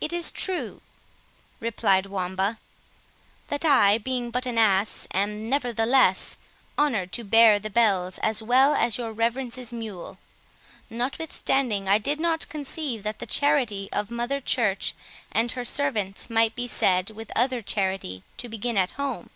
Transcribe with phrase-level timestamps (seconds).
[0.00, 0.80] "It is true,"
[1.58, 2.60] replied Wamba,
[3.48, 6.38] "that I, being but an ass, am, nevertheless,
[6.78, 10.20] honoured to hear the bells as well as your reverence's mule;
[10.88, 14.94] notwithstanding, I did conceive that the charity of Mother Church
[15.32, 19.30] and her servants might be said, with other charity, to begin at home."